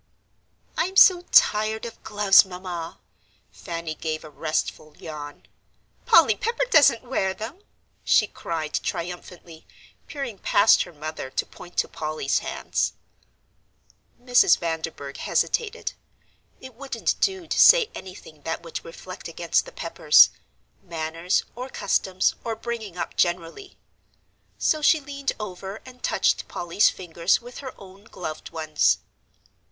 "I'm 0.77 0.95
so 0.95 1.21
tired 1.31 1.85
of 1.85 2.01
gloves, 2.03 2.43
Mamma." 2.43 2.97
Fanny 3.51 3.93
gave 3.93 4.23
a 4.23 4.31
restful 4.31 4.97
yawn. 4.97 5.43
"Polly 6.07 6.33
Pepper 6.35 6.65
doesn't 6.71 7.03
wear 7.03 7.35
them," 7.35 7.59
she 8.03 8.25
cried 8.25 8.73
triumphantly, 8.73 9.67
peering 10.07 10.39
past 10.39 10.81
her 10.85 10.91
mother 10.91 11.29
to 11.29 11.45
point 11.45 11.77
to 11.77 11.87
Polly's 11.87 12.39
hands. 12.39 12.93
Mrs. 14.19 14.57
Vanderburgh 14.57 15.17
hesitated. 15.17 15.93
It 16.59 16.73
wouldn't 16.73 17.19
do 17.21 17.45
to 17.45 17.59
say 17.59 17.91
anything 17.93 18.41
that 18.41 18.63
would 18.63 18.83
reflect 18.83 19.27
against 19.27 19.65
the 19.65 19.71
Peppers 19.71 20.31
manners, 20.81 21.43
or 21.55 21.69
customs, 21.69 22.33
or 22.43 22.55
bringing 22.55 22.97
up 22.97 23.15
generally. 23.15 23.77
So 24.57 24.81
she 24.81 24.99
leaned 24.99 25.33
over 25.39 25.79
and 25.85 26.01
touched 26.01 26.47
Polly's 26.47 26.89
fingers 26.89 27.39
with 27.39 27.59
her 27.59 27.75
own 27.77 28.05
gloved 28.05 28.49
ones. 28.49 28.97